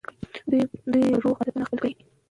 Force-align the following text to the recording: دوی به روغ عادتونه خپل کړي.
دوی 0.49 0.63
به 0.91 1.01
روغ 1.23 1.37
عادتونه 1.39 1.65
خپل 1.67 1.77
کړي. 1.81 1.93